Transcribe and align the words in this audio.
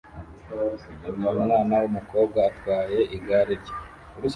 Uyu 1.17 1.39
mwana 1.43 1.75
wumukobwa 1.81 2.39
atwaye 2.49 2.99
igare 3.15 3.53
rye 3.61 3.73